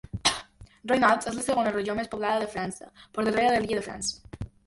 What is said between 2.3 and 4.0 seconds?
de França, per darrere de l'Illa de